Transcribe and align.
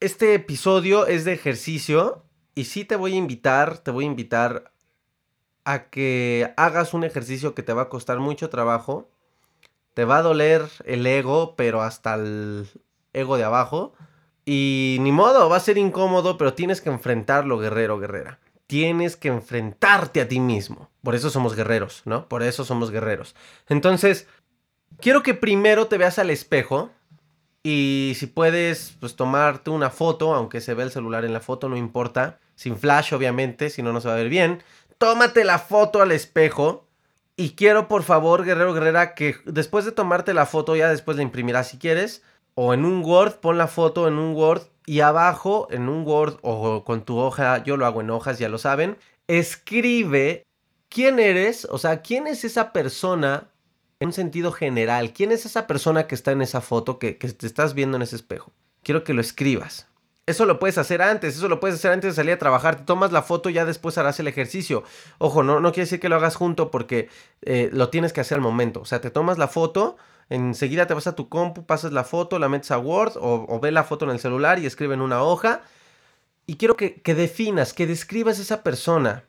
Este 0.00 0.32
episodio 0.32 1.06
es 1.06 1.26
de 1.26 1.34
ejercicio 1.34 2.24
y 2.54 2.64
sí 2.64 2.86
te 2.86 2.96
voy 2.96 3.12
a 3.12 3.16
invitar, 3.16 3.76
te 3.80 3.90
voy 3.90 4.04
a 4.04 4.06
invitar 4.06 4.72
a 5.64 5.90
que 5.90 6.54
hagas 6.56 6.94
un 6.94 7.04
ejercicio 7.04 7.54
que 7.54 7.62
te 7.62 7.74
va 7.74 7.82
a 7.82 7.88
costar 7.90 8.18
mucho 8.18 8.48
trabajo. 8.48 9.10
Te 9.92 10.06
va 10.06 10.16
a 10.16 10.22
doler 10.22 10.66
el 10.86 11.06
ego, 11.06 11.54
pero 11.54 11.82
hasta 11.82 12.14
el 12.14 12.66
ego 13.12 13.36
de 13.36 13.44
abajo. 13.44 13.92
Y 14.46 14.96
ni 15.00 15.12
modo, 15.12 15.50
va 15.50 15.58
a 15.58 15.60
ser 15.60 15.76
incómodo, 15.76 16.38
pero 16.38 16.54
tienes 16.54 16.80
que 16.80 16.88
enfrentarlo, 16.88 17.58
guerrero, 17.58 17.98
guerrera. 17.98 18.38
Tienes 18.66 19.16
que 19.16 19.28
enfrentarte 19.28 20.22
a 20.22 20.28
ti 20.28 20.40
mismo. 20.40 20.88
Por 21.02 21.14
eso 21.14 21.28
somos 21.28 21.54
guerreros, 21.54 22.00
¿no? 22.06 22.26
Por 22.26 22.42
eso 22.42 22.64
somos 22.64 22.90
guerreros. 22.90 23.36
Entonces, 23.68 24.26
quiero 24.98 25.22
que 25.22 25.34
primero 25.34 25.88
te 25.88 25.98
veas 25.98 26.18
al 26.18 26.30
espejo. 26.30 26.90
Y 27.62 28.14
si 28.16 28.26
puedes, 28.26 28.96
pues 29.00 29.16
tomarte 29.16 29.70
una 29.70 29.90
foto, 29.90 30.34
aunque 30.34 30.60
se 30.60 30.74
ve 30.74 30.84
el 30.84 30.90
celular 30.90 31.24
en 31.24 31.32
la 31.32 31.40
foto, 31.40 31.68
no 31.68 31.76
importa. 31.76 32.38
Sin 32.54 32.76
flash, 32.76 33.12
obviamente, 33.14 33.70
si 33.70 33.82
no, 33.82 33.92
no 33.92 34.00
se 34.00 34.08
va 34.08 34.14
a 34.14 34.18
ver 34.18 34.28
bien. 34.28 34.62
Tómate 34.98 35.44
la 35.44 35.58
foto 35.58 36.02
al 36.02 36.12
espejo. 36.12 36.86
Y 37.36 37.50
quiero, 37.50 37.88
por 37.88 38.02
favor, 38.02 38.44
guerrero, 38.44 38.74
guerrera, 38.74 39.14
que 39.14 39.36
después 39.46 39.84
de 39.84 39.92
tomarte 39.92 40.34
la 40.34 40.46
foto, 40.46 40.76
ya 40.76 40.90
después 40.90 41.16
la 41.16 41.22
imprimirás 41.22 41.68
si 41.68 41.78
quieres 41.78 42.22
o 42.54 42.74
en 42.74 42.84
un 42.84 43.02
Word, 43.04 43.40
pon 43.40 43.58
la 43.58 43.68
foto 43.68 44.08
en 44.08 44.18
un 44.18 44.34
Word 44.34 44.62
y 44.86 45.00
abajo 45.00 45.68
en 45.70 45.88
un 45.88 46.06
Word 46.06 46.38
o 46.42 46.84
con 46.84 47.04
tu 47.04 47.18
hoja, 47.18 47.62
yo 47.64 47.76
lo 47.76 47.86
hago 47.86 48.00
en 48.00 48.10
hojas, 48.10 48.38
ya 48.38 48.48
lo 48.48 48.58
saben, 48.58 48.98
escribe 49.28 50.46
quién 50.88 51.18
eres, 51.18 51.66
o 51.70 51.78
sea, 51.78 52.02
quién 52.02 52.26
es 52.26 52.44
esa 52.44 52.72
persona 52.72 53.48
en 54.00 54.08
un 54.08 54.12
sentido 54.14 54.50
general, 54.50 55.12
quién 55.12 55.30
es 55.30 55.44
esa 55.44 55.66
persona 55.66 56.06
que 56.06 56.14
está 56.14 56.32
en 56.32 56.40
esa 56.40 56.62
foto 56.62 56.98
que, 56.98 57.12
te 57.12 57.46
estás 57.46 57.74
viendo 57.74 57.96
en 57.96 58.02
ese 58.02 58.16
espejo. 58.16 58.50
Quiero 58.82 59.04
que 59.04 59.12
lo 59.12 59.20
escribas. 59.20 59.88
Eso 60.26 60.46
lo 60.46 60.58
puedes 60.58 60.78
hacer 60.78 61.02
antes, 61.02 61.36
eso 61.36 61.48
lo 61.48 61.60
puedes 61.60 61.76
hacer 61.76 61.92
antes 61.92 62.12
de 62.12 62.16
salir 62.16 62.32
a 62.32 62.38
trabajar. 62.38 62.76
Te 62.76 62.84
tomas 62.84 63.12
la 63.12 63.22
foto, 63.22 63.50
ya 63.50 63.66
después 63.66 63.98
harás 63.98 64.18
el 64.18 64.26
ejercicio. 64.26 64.84
Ojo, 65.18 65.42
no, 65.42 65.60
no 65.60 65.72
quiere 65.72 65.84
decir 65.84 66.00
que 66.00 66.08
lo 66.08 66.16
hagas 66.16 66.36
junto 66.36 66.70
porque 66.70 67.10
eh, 67.42 67.68
lo 67.72 67.90
tienes 67.90 68.14
que 68.14 68.22
hacer 68.22 68.36
al 68.36 68.42
momento. 68.42 68.80
O 68.80 68.84
sea, 68.86 69.02
te 69.02 69.10
tomas 69.10 69.36
la 69.36 69.48
foto, 69.48 69.98
enseguida 70.30 70.86
te 70.86 70.94
vas 70.94 71.06
a 71.06 71.14
tu 71.14 71.28
compu, 71.28 71.66
pasas 71.66 71.92
la 71.92 72.04
foto, 72.04 72.38
la 72.38 72.48
metes 72.48 72.70
a 72.70 72.78
Word 72.78 73.14
o, 73.16 73.60
ve 73.60 73.70
la 73.70 73.84
foto 73.84 74.06
en 74.06 74.12
el 74.12 74.18
celular 74.18 74.58
y 74.58 74.66
escribe 74.66 74.94
en 74.94 75.02
una 75.02 75.22
hoja. 75.22 75.60
Y 76.46 76.56
quiero 76.56 76.74
que, 76.74 77.02
que 77.02 77.14
definas, 77.14 77.74
que 77.74 77.86
describas 77.86 78.38
esa 78.38 78.62
persona. 78.62 79.24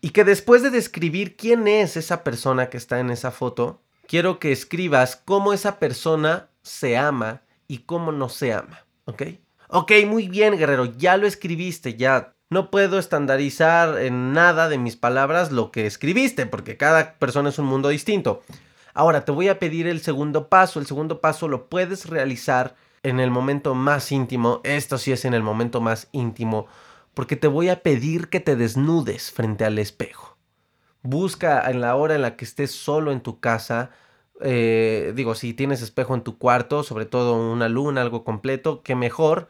Y 0.00 0.10
que 0.10 0.24
después 0.24 0.62
de 0.62 0.70
describir 0.70 1.36
quién 1.36 1.68
es 1.68 1.98
esa 1.98 2.24
persona 2.24 2.70
que 2.70 2.76
está 2.76 3.00
en 3.00 3.10
esa 3.10 3.30
foto, 3.30 3.83
quiero 4.06 4.38
que 4.38 4.52
escribas 4.52 5.20
cómo 5.24 5.52
esa 5.52 5.78
persona 5.78 6.48
se 6.62 6.96
ama 6.96 7.42
y 7.68 7.78
cómo 7.78 8.12
no 8.12 8.28
se 8.28 8.52
ama. 8.52 8.84
¿Ok? 9.04 9.22
Ok, 9.68 9.92
muy 10.06 10.28
bien, 10.28 10.56
guerrero, 10.56 10.84
ya 10.84 11.16
lo 11.16 11.26
escribiste, 11.26 11.94
ya. 11.96 12.34
No 12.50 12.70
puedo 12.70 12.98
estandarizar 12.98 13.98
en 13.98 14.32
nada 14.32 14.68
de 14.68 14.78
mis 14.78 14.96
palabras 14.96 15.50
lo 15.50 15.72
que 15.72 15.86
escribiste, 15.86 16.46
porque 16.46 16.76
cada 16.76 17.14
persona 17.14 17.48
es 17.48 17.58
un 17.58 17.66
mundo 17.66 17.88
distinto. 17.88 18.42
Ahora, 18.92 19.24
te 19.24 19.32
voy 19.32 19.48
a 19.48 19.58
pedir 19.58 19.88
el 19.88 20.00
segundo 20.00 20.48
paso. 20.48 20.78
El 20.78 20.86
segundo 20.86 21.20
paso 21.20 21.48
lo 21.48 21.68
puedes 21.68 22.08
realizar 22.08 22.76
en 23.02 23.18
el 23.18 23.30
momento 23.30 23.74
más 23.74 24.12
íntimo. 24.12 24.60
Esto 24.62 24.98
sí 24.98 25.10
es 25.10 25.24
en 25.24 25.34
el 25.34 25.42
momento 25.42 25.80
más 25.80 26.08
íntimo, 26.12 26.66
porque 27.14 27.34
te 27.34 27.48
voy 27.48 27.70
a 27.70 27.82
pedir 27.82 28.28
que 28.28 28.40
te 28.40 28.54
desnudes 28.54 29.32
frente 29.32 29.64
al 29.64 29.78
espejo. 29.78 30.33
Busca 31.04 31.70
en 31.70 31.80
la 31.80 31.94
hora 31.94 32.16
en 32.16 32.22
la 32.22 32.34
que 32.36 32.44
estés 32.44 32.72
solo 32.72 33.12
en 33.12 33.20
tu 33.20 33.38
casa, 33.38 33.90
eh, 34.40 35.12
digo, 35.14 35.36
si 35.36 35.54
tienes 35.54 35.80
espejo 35.80 36.14
en 36.16 36.22
tu 36.22 36.38
cuarto, 36.38 36.82
sobre 36.82 37.06
todo 37.06 37.52
una 37.52 37.68
luna, 37.68 38.00
algo 38.02 38.24
completo, 38.24 38.82
que 38.82 38.96
mejor 38.96 39.48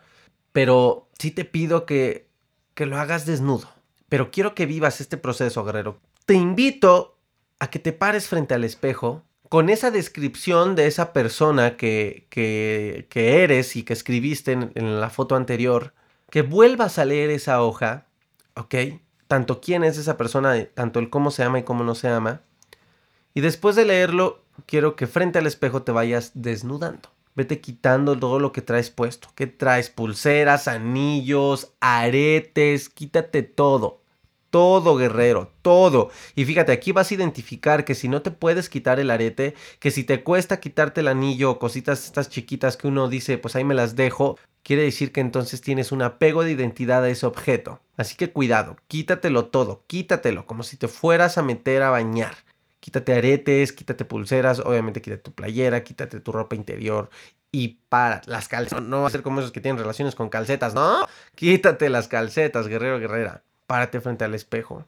pero 0.54 1.08
sí 1.18 1.32
te 1.32 1.44
pido 1.44 1.84
que, 1.84 2.28
que 2.74 2.86
lo 2.86 2.96
hagas 2.96 3.26
desnudo. 3.26 3.68
Pero 4.08 4.30
quiero 4.30 4.54
que 4.54 4.66
vivas 4.66 5.00
este 5.00 5.16
proceso, 5.16 5.64
guerrero. 5.64 5.98
Te 6.26 6.34
invito 6.34 7.18
a 7.58 7.70
que 7.70 7.80
te 7.80 7.92
pares 7.92 8.28
frente 8.28 8.54
al 8.54 8.62
espejo 8.62 9.24
con 9.48 9.68
esa 9.68 9.90
descripción 9.90 10.76
de 10.76 10.86
esa 10.86 11.12
persona 11.12 11.76
que, 11.76 12.28
que, 12.30 13.08
eres 13.42 13.74
y 13.74 13.82
que 13.82 13.94
escribiste 13.94 14.52
en, 14.52 15.00
la 15.00 15.10
foto 15.10 15.34
anterior, 15.34 15.92
que 16.30 16.42
vuelvas 16.42 17.00
a 17.00 17.04
leer 17.04 17.30
esa 17.30 17.60
hoja, 17.60 18.06
¿ok? 18.54 18.74
Tanto 19.34 19.60
quién 19.60 19.82
es 19.82 19.98
esa 19.98 20.16
persona, 20.16 20.54
tanto 20.74 21.00
el 21.00 21.10
cómo 21.10 21.32
se 21.32 21.42
ama 21.42 21.58
y 21.58 21.64
cómo 21.64 21.82
no 21.82 21.96
se 21.96 22.06
ama. 22.06 22.42
Y 23.34 23.40
después 23.40 23.74
de 23.74 23.84
leerlo, 23.84 24.44
quiero 24.64 24.94
que 24.94 25.08
frente 25.08 25.40
al 25.40 25.48
espejo 25.48 25.82
te 25.82 25.90
vayas 25.90 26.30
desnudando 26.34 27.08
vete 27.34 27.60
quitando 27.60 28.16
todo 28.16 28.38
lo 28.38 28.52
que 28.52 28.62
traes 28.62 28.90
puesto. 28.90 29.26
¿Qué 29.34 29.48
traes? 29.48 29.90
Pulseras, 29.90 30.68
anillos, 30.68 31.72
aretes, 31.80 32.88
quítate 32.88 33.42
todo. 33.42 34.02
Todo, 34.50 34.94
guerrero, 34.94 35.50
todo. 35.62 36.12
Y 36.36 36.44
fíjate, 36.44 36.70
aquí 36.70 36.92
vas 36.92 37.10
a 37.10 37.14
identificar 37.14 37.84
que 37.84 37.96
si 37.96 38.06
no 38.06 38.22
te 38.22 38.30
puedes 38.30 38.68
quitar 38.68 39.00
el 39.00 39.10
arete, 39.10 39.56
que 39.80 39.90
si 39.90 40.04
te 40.04 40.22
cuesta 40.22 40.60
quitarte 40.60 41.00
el 41.00 41.08
anillo 41.08 41.50
o 41.50 41.58
cositas 41.58 42.04
estas 42.04 42.28
chiquitas 42.28 42.76
que 42.76 42.86
uno 42.86 43.08
dice, 43.08 43.36
pues 43.36 43.56
ahí 43.56 43.64
me 43.64 43.74
las 43.74 43.96
dejo, 43.96 44.38
quiere 44.64 44.82
decir 44.82 45.12
que 45.12 45.20
entonces 45.20 45.60
tienes 45.60 45.92
un 45.92 46.02
apego 46.02 46.42
de 46.42 46.50
identidad 46.50 47.04
a 47.04 47.08
ese 47.08 47.26
objeto. 47.26 47.80
Así 47.96 48.16
que 48.16 48.32
cuidado, 48.32 48.76
quítatelo 48.88 49.46
todo, 49.46 49.84
quítatelo, 49.86 50.46
como 50.46 50.64
si 50.64 50.76
te 50.76 50.88
fueras 50.88 51.38
a 51.38 51.42
meter 51.44 51.82
a 51.82 51.90
bañar. 51.90 52.34
Quítate 52.80 53.14
aretes, 53.14 53.72
quítate 53.72 54.04
pulseras, 54.04 54.58
obviamente 54.60 55.00
quítate 55.00 55.22
tu 55.22 55.32
playera, 55.32 55.84
quítate 55.84 56.20
tu 56.20 56.32
ropa 56.32 56.56
interior 56.56 57.08
y 57.52 57.78
para 57.88 58.20
las 58.26 58.48
calcetas. 58.48 58.82
No 58.82 59.02
va 59.02 59.06
a 59.06 59.10
ser 59.10 59.22
como 59.22 59.38
esos 59.40 59.52
que 59.52 59.60
tienen 59.60 59.78
relaciones 59.78 60.14
con 60.16 60.28
calcetas, 60.28 60.74
¿no? 60.74 61.06
Quítate 61.34 61.88
las 61.88 62.08
calcetas, 62.08 62.66
guerrero, 62.66 62.98
guerrera. 62.98 63.44
Párate 63.66 64.00
frente 64.00 64.24
al 64.24 64.34
espejo 64.34 64.84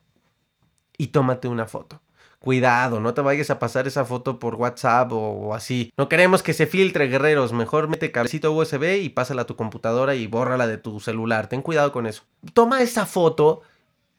y 0.99 1.09
tómate 1.09 1.49
una 1.49 1.67
foto. 1.67 2.03
Cuidado, 2.47 3.01
no 3.01 3.13
te 3.13 3.23
vayas 3.23 3.51
a 3.51 3.59
pasar 3.59 3.89
esa 3.89 4.05
foto 4.05 4.39
por 4.39 4.55
WhatsApp 4.55 5.11
o, 5.11 5.53
así. 5.53 5.93
No 5.97 6.09
queremos 6.09 6.45
que 6.45 6.53
se 6.53 6.69
filtre, 6.69 7.09
guerreros. 7.09 7.53
Mejor 7.53 7.89
mete 7.89 8.13
cabecito 8.13 8.53
USB 8.53 9.03
y 9.03 9.09
pásala 9.09 9.43
a 9.43 9.47
tu 9.47 9.57
computadora 9.57 10.15
y 10.15 10.29
bórrala 10.29 10.69
de 10.69 10.79
tu 10.79 11.01
celular. 11.01 11.49
Ten 11.49 11.61
cuidado 11.61 11.91
con 11.91 12.07
eso. 12.07 12.23
Toma 12.55 12.83
esa 12.83 13.05
foto, 13.05 13.63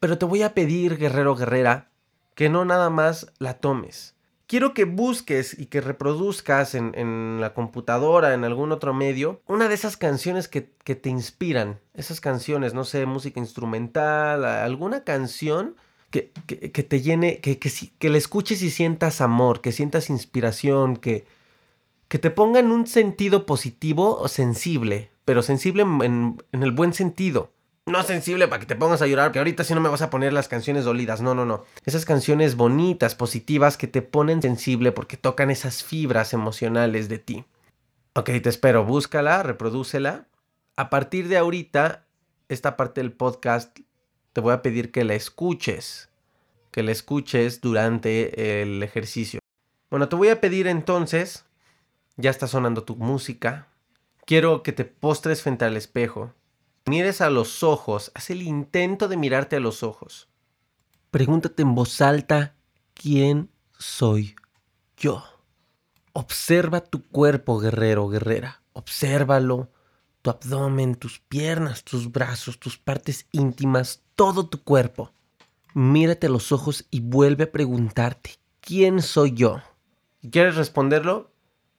pero 0.01 0.17
te 0.17 0.25
voy 0.25 0.43
a 0.43 0.53
pedir, 0.53 0.97
guerrero, 0.97 1.37
guerrera, 1.37 1.89
que 2.35 2.49
no 2.49 2.65
nada 2.65 2.89
más 2.89 3.31
la 3.39 3.59
tomes. 3.59 4.17
Quiero 4.45 4.73
que 4.73 4.83
busques 4.83 5.57
y 5.57 5.67
que 5.67 5.79
reproduzcas 5.79 6.75
en, 6.75 7.39
la 7.39 7.53
computadora, 7.53 8.33
en 8.33 8.43
algún 8.43 8.73
otro 8.73 8.93
medio, 8.93 9.41
una 9.47 9.69
de 9.69 9.75
esas 9.75 9.95
canciones 9.95 10.49
que, 10.49 10.63
te 10.63 11.09
inspiran. 11.09 11.79
Esas 11.93 12.19
canciones, 12.19 12.73
no 12.73 12.83
sé, 12.83 13.05
música 13.05 13.39
instrumental, 13.39 14.43
alguna 14.43 15.05
canción 15.05 15.77
que, 16.11 16.31
que, 16.47 16.83
te 16.83 17.01
llene, 17.01 17.39
que, 17.39 17.59
que, 17.59 17.71
que 17.97 18.09
le 18.09 18.17
escuches 18.17 18.61
y 18.61 18.69
sientas 18.69 19.21
amor, 19.21 19.61
que 19.61 19.71
sientas 19.71 20.09
inspiración, 20.09 20.97
que, 20.97 21.25
que 22.07 22.19
te 22.19 22.31
ponga 22.31 22.59
en 22.59 22.71
un 22.71 22.87
sentido 22.87 23.45
positivo 23.45 24.17
o 24.17 24.27
sensible, 24.27 25.11
pero 25.25 25.41
sensible 25.41 25.83
en, 25.83 26.41
en 26.51 26.63
el 26.63 26.71
buen 26.71 26.93
sentido 26.93 27.51
no 27.87 28.03
sensible 28.03 28.47
para 28.47 28.59
que 28.59 28.65
te 28.65 28.75
pongas 28.75 29.01
a 29.01 29.07
llorar, 29.07 29.31
que 29.31 29.39
ahorita 29.39 29.63
si 29.63 29.73
no 29.73 29.79
me 29.79 29.89
vas 29.89 30.01
a 30.01 30.09
poner 30.09 30.33
las 30.33 30.49
canciones 30.49 30.83
dolidas, 30.83 31.21
no, 31.21 31.33
no, 31.33 31.45
no. 31.45 31.63
Esas 31.85 32.05
canciones 32.05 32.55
bonitas, 32.55 33.15
positivas, 33.15 33.77
que 33.77 33.87
te 33.87 34.01
ponen 34.01 34.41
sensible 34.41 34.91
porque 34.91 35.15
tocan 35.15 35.49
esas 35.49 35.83
fibras 35.83 36.33
emocionales 36.33 37.07
de 37.07 37.19
ti. 37.19 37.45
Ok, 38.13 38.29
te 38.43 38.49
espero, 38.49 38.83
búscala, 38.83 39.41
reprodúcela. 39.41 40.27
A 40.75 40.89
partir 40.89 41.29
de 41.29 41.37
ahorita, 41.37 42.05
esta 42.49 42.75
parte 42.75 42.99
del 42.99 43.13
podcast, 43.13 43.79
te 44.37 44.41
voy 44.41 44.53
a 44.53 44.61
pedir 44.61 44.91
que 44.91 45.03
la 45.03 45.15
escuches, 45.15 46.09
que 46.69 46.83
la 46.83 46.91
escuches 46.91 47.59
durante 47.59 48.61
el 48.61 48.83
ejercicio. 48.83 49.39
Bueno, 49.89 50.09
te 50.09 50.15
voy 50.15 50.29
a 50.29 50.39
pedir 50.39 50.67
entonces, 50.67 51.43
ya 52.17 52.29
está 52.29 52.45
sonando 52.45 52.83
tu 52.83 52.95
música, 52.95 53.67
quiero 54.27 54.61
que 54.61 54.73
te 54.73 54.85
postres 54.85 55.41
frente 55.41 55.65
al 55.65 55.75
espejo 55.75 56.35
mires 56.85 57.19
a 57.21 57.31
los 57.31 57.63
ojos, 57.63 58.11
haz 58.13 58.29
el 58.29 58.43
intento 58.43 59.07
de 59.07 59.17
mirarte 59.17 59.55
a 59.55 59.59
los 59.59 59.81
ojos. 59.81 60.29
Pregúntate 61.09 61.63
en 61.63 61.73
voz 61.73 61.99
alta, 61.99 62.53
¿quién 62.93 63.49
soy 63.79 64.35
yo? 64.97 65.23
Observa 66.13 66.81
tu 66.81 67.07
cuerpo, 67.07 67.57
guerrero, 67.57 68.07
guerrera. 68.07 68.61
Obsérvalo, 68.73 69.71
tu 70.21 70.29
abdomen, 70.29 70.93
tus 70.93 71.17
piernas, 71.21 71.83
tus 71.83 72.11
brazos, 72.11 72.59
tus 72.59 72.77
partes 72.77 73.25
íntimas, 73.31 74.03
todo 74.17 74.47
tu 74.47 74.61
cuerpo. 74.61 75.13
Mírate 75.73 76.27
a 76.27 76.29
los 76.29 76.51
ojos 76.51 76.85
y 76.91 76.99
vuelve 76.99 77.45
a 77.45 77.51
preguntarte, 77.53 78.31
¿quién 78.59 79.01
soy 79.01 79.31
yo? 79.31 79.61
¿Quieres 80.29 80.57
responderlo? 80.57 81.31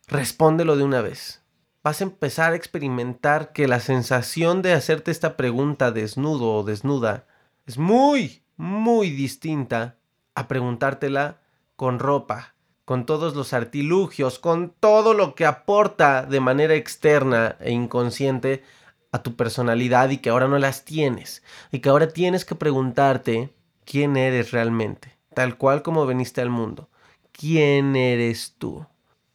Respóndelo 0.06 0.78
de 0.78 0.84
una 0.84 1.02
vez 1.02 1.42
vas 1.88 2.02
a 2.02 2.04
empezar 2.04 2.52
a 2.52 2.56
experimentar 2.56 3.52
que 3.52 3.66
la 3.66 3.80
sensación 3.80 4.60
de 4.60 4.74
hacerte 4.74 5.10
esta 5.10 5.38
pregunta 5.38 5.90
desnudo 5.90 6.52
o 6.52 6.62
desnuda 6.62 7.26
es 7.66 7.78
muy, 7.78 8.42
muy 8.58 9.08
distinta 9.08 9.96
a 10.34 10.48
preguntártela 10.48 11.38
con 11.76 11.98
ropa, 11.98 12.54
con 12.84 13.06
todos 13.06 13.34
los 13.34 13.54
artilugios, 13.54 14.38
con 14.38 14.74
todo 14.80 15.14
lo 15.14 15.34
que 15.34 15.46
aporta 15.46 16.26
de 16.26 16.40
manera 16.40 16.74
externa 16.74 17.56
e 17.60 17.72
inconsciente 17.72 18.64
a 19.12 19.22
tu 19.22 19.36
personalidad 19.36 20.10
y 20.10 20.18
que 20.18 20.30
ahora 20.30 20.48
no 20.48 20.58
las 20.58 20.84
tienes. 20.84 21.42
Y 21.72 21.80
que 21.80 21.88
ahora 21.88 22.08
tienes 22.08 22.44
que 22.44 22.54
preguntarte 22.54 23.54
quién 23.84 24.16
eres 24.16 24.50
realmente, 24.50 25.16
tal 25.34 25.56
cual 25.56 25.82
como 25.82 26.06
veniste 26.06 26.40
al 26.40 26.50
mundo. 26.50 26.88
¿Quién 27.32 27.96
eres 27.96 28.54
tú? 28.58 28.86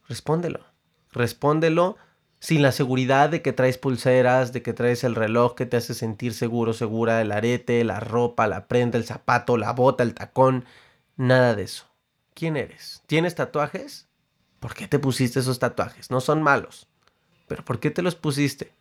Respóndelo. 0.07 0.59
Respóndelo 1.11 1.97
sin 2.39 2.61
la 2.61 2.73
seguridad 2.73 3.29
de 3.29 3.41
que 3.41 3.53
traes 3.53 3.77
pulseras, 3.77 4.51
de 4.51 4.61
que 4.61 4.73
traes 4.73 5.05
el 5.05 5.15
reloj 5.15 5.55
que 5.55 5.65
te 5.65 5.77
hace 5.77 5.93
sentir 5.93 6.33
seguro, 6.33 6.73
segura, 6.73 7.21
el 7.21 7.31
arete, 7.31 7.83
la 7.85 8.01
ropa, 8.01 8.47
la 8.47 8.67
prenda, 8.67 8.97
el 8.97 9.05
zapato, 9.05 9.55
la 9.55 9.71
bota, 9.71 10.03
el 10.03 10.13
tacón. 10.13 10.65
Nada 11.15 11.55
de 11.55 11.63
eso. 11.63 11.85
¿Quién 12.33 12.57
eres? 12.57 13.01
¿Tienes 13.07 13.35
tatuajes? 13.35 14.09
¿Por 14.59 14.73
qué 14.73 14.87
te 14.87 14.99
pusiste 14.99 15.39
esos 15.39 15.59
tatuajes? 15.59 16.11
No 16.11 16.19
son 16.19 16.41
malos. 16.41 16.87
Pero 17.47 17.63
¿por 17.63 17.79
qué 17.79 17.91
te 17.91 18.01
los 18.01 18.15
pusiste? 18.15 18.73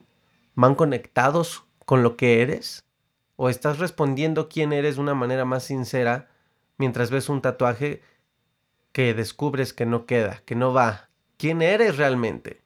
¿Van 0.55 0.75
conectados 0.75 1.65
con 1.87 2.03
lo 2.03 2.17
que 2.17 2.43
eres? 2.43 2.85
¿O 3.37 3.49
estás 3.49 3.79
respondiendo 3.79 4.49
quién 4.49 4.73
eres 4.73 4.97
de 4.97 5.01
una 5.01 5.15
manera 5.15 5.45
más 5.45 5.65
sincera 5.65 6.29
mientras 6.77 7.11
ves 7.11 7.29
un 7.29 7.41
tatuaje 7.41 8.03
que 8.93 9.15
descubres 9.15 9.73
que 9.73 9.87
no 9.87 10.05
queda, 10.05 10.43
que 10.45 10.55
no 10.55 10.73
va? 10.73 11.09
¿Quién 11.39 11.63
eres 11.63 11.97
realmente? 11.97 12.63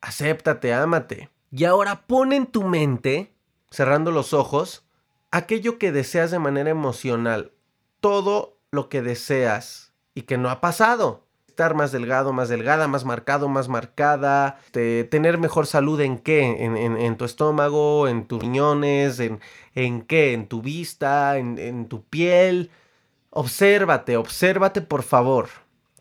Acéptate, 0.00 0.72
ámate. 0.72 1.30
Y 1.50 1.64
ahora 1.64 2.06
pon 2.06 2.32
en 2.32 2.46
tu 2.46 2.62
mente, 2.62 3.34
cerrando 3.70 4.12
los 4.12 4.32
ojos, 4.32 4.86
aquello 5.30 5.78
que 5.78 5.92
deseas 5.92 6.30
de 6.30 6.38
manera 6.38 6.70
emocional. 6.70 7.52
Todo 8.00 8.60
lo 8.70 8.88
que 8.88 9.02
deseas 9.02 9.92
y 10.14 10.22
que 10.22 10.38
no 10.38 10.48
ha 10.48 10.60
pasado 10.60 11.25
estar 11.56 11.74
más 11.74 11.90
delgado, 11.90 12.34
más 12.34 12.50
delgada, 12.50 12.86
más 12.86 13.06
marcado, 13.06 13.48
más 13.48 13.66
marcada, 13.70 14.58
tener 14.72 15.38
mejor 15.38 15.66
salud 15.66 15.98
en 16.02 16.18
qué, 16.18 16.62
en, 16.62 17.16
tu 17.16 17.24
estómago, 17.24 18.08
en 18.08 18.26
tus 18.26 18.42
riñones, 18.42 19.20
en, 19.20 19.40
en 19.74 20.02
qué, 20.02 20.34
en 20.34 20.48
tu 20.48 20.60
vista, 20.60 21.38
en, 21.38 21.58
en 21.58 21.88
tu 21.88 22.04
piel. 22.04 22.70
Obsérvate, 23.30 24.18
obsérvate 24.18 24.82
por 24.82 25.02
favor. 25.02 25.48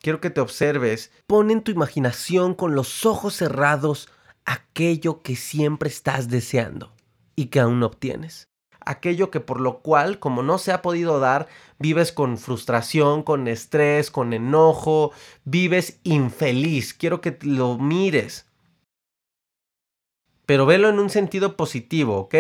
Quiero 0.02 0.20
que 0.20 0.30
te 0.30 0.42
observes. 0.42 1.14
Pon 1.26 1.50
en 1.50 1.62
tu 1.62 1.72
imaginación 1.72 2.54
con 2.54 2.76
los 2.76 3.06
ojos 3.06 3.34
cerrados 3.34 4.10
aquello 4.44 5.22
que 5.22 5.38
siempre 5.38 5.88
estás 5.88 6.28
deseando 6.28 6.92
y 7.38 7.46
que 7.46 7.62
aún 7.62 7.80
no 7.80 7.86
obtienes 7.86 8.50
aquello 8.86 9.32
que 9.32 9.40
por 9.40 9.60
lo 9.60 9.80
cual, 9.80 10.20
como 10.20 10.44
no 10.44 10.58
se 10.58 10.72
ha 10.72 10.82
podido 10.82 11.20
dar, 11.20 11.48
vives 11.80 12.12
con 12.12 12.38
frustración, 12.38 13.24
con 13.24 13.48
estrés, 13.48 14.12
con 14.12 14.34
enojo, 14.34 15.12
vives 15.44 16.00
infeliz. 16.04 16.94
Quiero 16.94 17.22
que 17.22 17.38
lo 17.42 17.78
mires. 17.78 18.48
Pero 20.46 20.66
velo 20.66 20.90
en 20.90 21.00
un 21.00 21.10
sentido 21.10 21.58
positivo, 21.58 22.18
¿ok? 22.20 22.36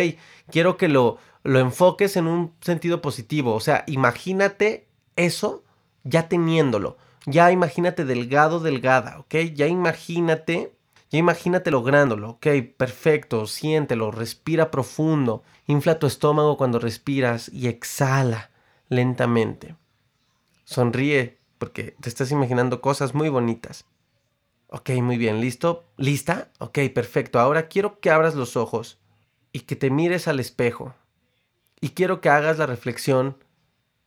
Quiero 0.51 0.77
que 0.77 0.88
lo, 0.88 1.18
lo 1.44 1.59
enfoques 1.59 2.18
en 2.18 2.27
un 2.27 2.53
sentido 2.62 3.01
positivo. 3.01 3.53
O 3.56 3.59
sea, 3.59 3.83
imagínate 3.88 4.88
eso 5.15 5.63
ya 6.03 6.30
teniéndolo. 6.30 6.97
Ya 7.25 7.51
imagínate 7.51 8.06
delgado, 8.06 8.59
delgada, 8.59 9.19
¿ok? 9.19 9.36
Ya 9.53 9.68
imagínate 9.68 10.75
imagínate 11.17 11.71
lográndolo, 11.71 12.31
ok, 12.31 12.47
perfecto, 12.77 13.45
siéntelo, 13.47 14.12
respira 14.12 14.71
profundo, 14.71 15.44
infla 15.67 16.00
tu 16.00 16.07
estómago 16.07 16.57
cuando 16.57 16.79
respiras 16.79 17.50
y 17.50 17.67
exhala 17.67 18.51
lentamente. 18.89 19.75
Sonríe 20.63 21.38
porque 21.57 21.95
te 22.01 22.09
estás 22.09 22.31
imaginando 22.31 22.81
cosas 22.81 23.13
muy 23.13 23.29
bonitas. 23.29 23.85
Ok, 24.67 24.89
muy 25.01 25.17
bien, 25.17 25.41
¿listo? 25.41 25.85
¿Lista? 25.95 26.51
Ok, 26.59 26.79
perfecto. 26.94 27.39
Ahora 27.39 27.68
quiero 27.68 28.00
que 28.00 28.09
abras 28.09 28.35
los 28.35 28.57
ojos 28.57 29.00
y 29.51 29.61
que 29.61 29.75
te 29.75 29.89
mires 29.89 30.27
al 30.27 30.39
espejo. 30.39 30.95
Y 31.79 31.89
quiero 31.89 32.19
que 32.19 32.29
hagas 32.29 32.57
la 32.57 32.65
reflexión 32.65 33.38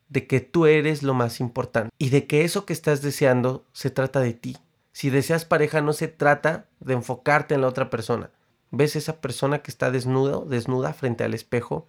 de 0.09 0.27
que 0.27 0.41
tú 0.41 0.67
eres 0.67 1.03
lo 1.03 1.15
más 1.15 1.41
importante 1.41 1.91
y 1.99 2.11
de 2.11 2.27
que 2.27 2.45
eso 2.45 2.67
que 2.67 2.73
estás 2.73 3.03
deseando 3.03 3.65
se 3.73 3.91
trata 3.91 4.21
de 4.21 4.33
ti. 4.33 4.57
Si 4.99 5.11
deseas 5.11 5.45
pareja 5.45 5.81
no 5.81 5.93
se 5.93 6.09
trata 6.09 6.67
de 6.81 6.95
enfocarte 6.95 7.55
en 7.55 7.61
la 7.61 7.69
otra 7.69 7.89
persona. 7.89 8.33
¿Ves 8.73 8.97
esa 8.97 9.21
persona 9.21 9.61
que 9.63 9.71
está 9.71 9.93
desnudo, 9.93 10.45
desnuda 10.45 10.93
frente 10.93 11.23
al 11.23 11.35
espejo? 11.35 11.89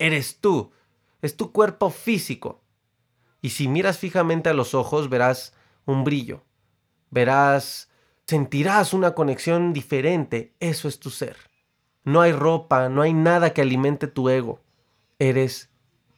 Eres 0.00 0.40
tú. 0.40 0.72
Es 1.22 1.36
tu 1.36 1.52
cuerpo 1.52 1.90
físico. 1.90 2.60
Y 3.40 3.50
si 3.50 3.68
miras 3.68 3.98
fijamente 3.98 4.48
a 4.48 4.54
los 4.54 4.74
ojos 4.74 5.08
verás 5.08 5.54
un 5.84 6.02
brillo. 6.02 6.42
Verás, 7.10 7.90
sentirás 8.26 8.92
una 8.92 9.14
conexión 9.14 9.72
diferente. 9.72 10.52
Eso 10.58 10.88
es 10.88 10.98
tu 10.98 11.10
ser. 11.10 11.36
No 12.02 12.22
hay 12.22 12.32
ropa, 12.32 12.88
no 12.88 13.02
hay 13.02 13.12
nada 13.12 13.54
que 13.54 13.62
alimente 13.62 14.08
tu 14.08 14.30
ego. 14.30 14.64
Eres 15.20 15.70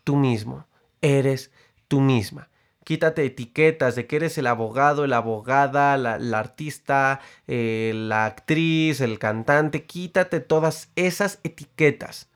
tú 0.05 0.17
mismo. 0.17 0.67
Eres 1.03 1.53
tú 1.87 2.01
misma. 2.01 2.50
Quítate 2.91 3.25
etiquetas 3.25 3.95
de 3.95 4.09
que 4.09 4.17
eres 4.17 4.37
el 4.37 4.49
abogado, 4.49 5.07
la 5.07 5.19
abogada, 5.19 5.97
la, 5.97 6.17
artista, 6.37 7.21
eh, 7.47 7.93
la 7.95 8.27
actriz, 8.27 9.01
el 9.01 9.21
cantante. 9.21 9.87
Quítate 9.87 10.41
todas 10.41 10.91
esas 10.97 11.39
etiquetas. 11.45 12.31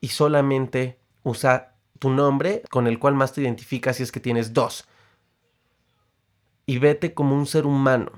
Y 0.00 0.08
solamente 0.08 0.98
usa 1.22 1.76
tu 2.00 2.10
nombre 2.10 2.64
con 2.68 2.88
el 2.88 2.98
cual 2.98 3.14
más 3.14 3.32
te 3.32 3.42
identificas 3.42 3.98
si 3.98 4.02
es 4.02 4.10
que 4.10 4.18
tienes 4.18 4.54
dos. 4.54 4.88
Y 6.66 6.78
vete 6.78 7.14
como 7.14 7.36
un 7.36 7.46
ser 7.46 7.64
humano. 7.64 8.10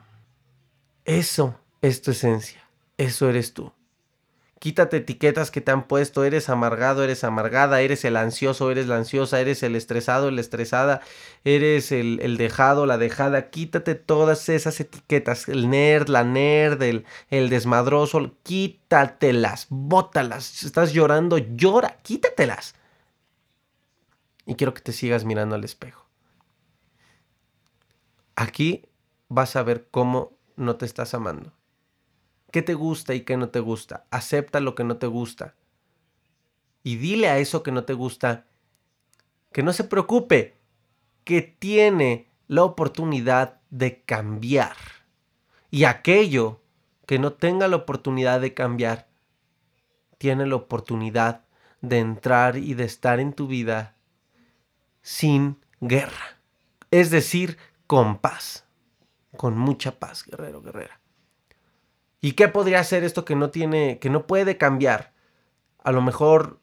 Eso 1.05 1.61
es 1.83 2.01
tu 2.01 2.13
esencia. 2.13 2.67
Eso 2.97 3.29
eres 3.29 3.53
tú. 3.53 3.75
Quítate 4.67 4.97
etiquetas 4.97 5.53
que 5.53 5.61
te 5.61 5.71
han 5.71 5.87
puesto, 5.87 6.25
eres 6.25 6.49
amargado, 6.49 7.05
eres 7.05 7.23
amargada, 7.23 7.83
eres 7.83 8.05
el 8.05 8.17
ansioso, 8.17 8.73
eres 8.73 8.89
la 8.89 8.97
ansiosa, 8.97 9.41
eres 9.41 9.63
el 9.63 9.77
estresado, 9.77 10.29
la 10.33 10.41
estresada, 10.41 11.03
eres 11.45 11.93
el, 11.93 12.37
dejado, 12.37 12.85
la 12.85 12.99
dejada. 12.99 13.51
Quítate 13.51 13.95
todas 13.95 14.49
esas 14.49 14.81
etiquetas, 14.81 15.49
el 15.49 15.71
nerd, 15.71 16.09
la 16.09 16.25
nerd, 16.25 16.83
el, 16.83 17.07
el 17.31 17.49
desmadroso, 17.49 18.35
quítatelas, 18.43 19.69
bótalas. 19.71 20.65
estás 20.65 20.93
llorando, 20.93 21.39
llora, 21.39 21.99
quítatelas. 22.03 22.75
Y 24.47 24.57
quiero 24.57 24.75
que 24.75 24.81
te 24.81 24.91
sigas 24.91 25.25
mirando 25.25 25.55
al 25.55 25.63
espejo. 25.63 26.09
Aquí 28.35 28.89
vas 29.29 29.55
a 29.55 29.63
ver 29.63 29.87
cómo 29.93 30.37
no 30.57 30.75
te 30.75 30.87
estás 30.87 31.15
amando 31.15 31.53
qué 32.57 32.63
te 32.63 32.73
gusta 32.73 33.13
y 33.13 33.21
qué 33.21 33.37
no 33.37 33.51
te 33.51 33.61
gusta. 33.61 34.07
Acepta 34.11 34.61
lo 34.61 34.75
que 34.75 34.83
no 34.83 34.97
te 34.97 35.07
gusta. 35.07 35.57
Y 36.83 36.97
dile 36.97 37.29
a 37.29 37.37
eso 37.37 37.63
que 37.63 37.71
no 37.71 37.85
te 37.85 37.93
gusta 37.93 38.47
que 39.53 39.63
no 39.63 39.75
se 39.75 39.85
preocupe, 39.85 40.57
que 41.25 41.43
tiene 41.43 42.31
la 42.49 42.63
oportunidad 42.63 43.61
de 43.69 44.01
cambiar. 44.01 44.75
Y 45.71 45.85
aquello 45.85 46.63
que 47.05 47.19
no 47.19 47.35
tenga 47.35 47.69
la 47.69 47.77
oportunidad 47.77 48.41
de 48.41 48.55
cambiar, 48.55 49.07
tiene 50.17 50.47
la 50.47 50.57
oportunidad 50.57 51.45
de 51.83 51.99
entrar 51.99 52.57
y 52.57 52.73
de 52.73 52.85
estar 52.85 53.21
en 53.21 53.35
tu 53.35 53.49
vida 53.49 53.97
sin 55.03 55.59
guerra. 55.83 56.39
Es 56.91 57.11
decir, 57.11 57.59
con 57.87 58.17
paz. 58.17 58.65
Con 59.37 59.59
mucha 59.59 59.99
paz, 59.99 60.25
guerrero, 60.25 60.63
guerrera. 60.63 61.03
¿Y 62.27 62.33
qué 62.33 62.49
podría 62.49 62.83
ser 62.83 63.05
esto 63.05 63.25
que 63.25 63.37
no 63.37 63.51
tiene, 63.51 64.01
que 64.01 64.11
no 64.11 64.27
puede 64.27 64.57
cambiar? 64.57 65.13
A 65.85 65.93
lo 65.93 66.03
mejor 66.03 66.59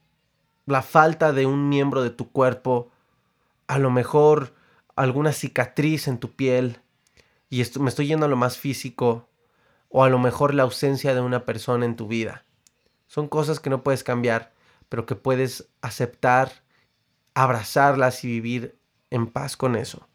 la 0.66 0.82
falta 0.82 1.32
de 1.32 1.46
un 1.46 1.70
miembro 1.70 2.04
de 2.04 2.10
tu 2.10 2.34
cuerpo, 2.34 2.92
a 3.68 3.80
lo 3.80 3.90
mejor 3.90 4.54
alguna 4.98 5.32
cicatriz 5.32 6.10
en 6.10 6.18
tu 6.18 6.36
piel, 6.36 6.82
y 7.50 7.64
me 7.80 7.88
estoy 7.88 8.08
yendo 8.08 8.26
a 8.26 8.30
lo 8.30 8.36
más 8.36 8.58
físico, 8.58 9.30
o 9.88 10.04
a 10.04 10.10
lo 10.10 10.20
mejor 10.20 10.54
la 10.54 10.64
ausencia 10.64 11.16
de 11.16 11.22
una 11.22 11.46
persona 11.46 11.86
en 11.86 11.96
tu 11.96 12.10
vida. 12.10 12.44
Son 13.08 13.30
cosas 13.30 13.62
que 13.62 13.70
no 13.70 13.84
puedes 13.84 14.04
cambiar, 14.04 14.52
pero 14.90 15.06
que 15.06 15.16
puedes 15.16 15.70
aceptar, 15.82 16.52
abrazarlas 17.36 18.26
y 18.26 18.28
vivir 18.28 18.78
en 19.12 19.28
paz 19.28 19.56
con 19.56 19.78
eso. 19.78 20.10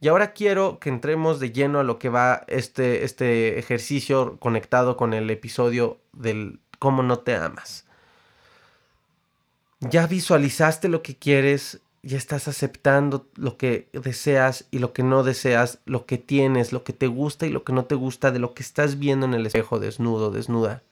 Y 0.00 0.08
ahora 0.08 0.32
quiero 0.32 0.78
que 0.78 0.90
entremos 0.90 1.40
de 1.40 1.50
lleno 1.50 1.80
a 1.80 1.84
lo 1.84 1.98
que 1.98 2.08
va 2.08 2.44
este, 2.46 3.04
este 3.04 3.58
ejercicio 3.58 4.38
conectado 4.38 4.96
con 4.96 5.12
el 5.12 5.28
episodio 5.30 5.98
del 6.12 6.60
cómo 6.78 7.02
no 7.02 7.18
te 7.18 7.34
amas. 7.34 7.84
Ya 9.80 10.06
visualizaste 10.06 10.88
lo 10.88 11.02
que 11.02 11.16
quieres, 11.16 11.80
ya 12.02 12.16
estás 12.16 12.46
aceptando 12.46 13.26
lo 13.34 13.56
que 13.56 13.88
deseas 13.92 14.66
y 14.70 14.78
lo 14.78 14.92
que 14.92 15.02
no 15.02 15.24
deseas, 15.24 15.80
lo 15.84 16.06
que 16.06 16.18
tienes, 16.18 16.72
lo 16.72 16.84
que 16.84 16.92
te 16.92 17.08
gusta 17.08 17.46
y 17.46 17.50
lo 17.50 17.64
que 17.64 17.72
no 17.72 17.84
te 17.84 17.96
gusta 17.96 18.30
de 18.30 18.38
lo 18.38 18.54
que 18.54 18.62
estás 18.62 19.00
viendo 19.00 19.26
en 19.26 19.34
el 19.34 19.46
espejo 19.46 19.80
desnudo, 19.80 20.30
desnuda. 20.30 20.82